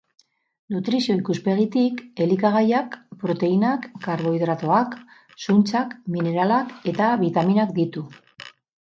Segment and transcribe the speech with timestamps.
[0.75, 4.95] Nutrizio-ikuspegitik, elikagaiak proteinak, karbohidratoak,
[5.43, 8.05] zuntzak, mineralak eta bitaminak ditu.